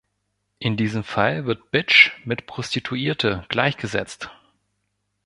[0.57, 4.31] In diesem Fall wird „Bitch“ mit „Prostituierte“ gleichgesetzt.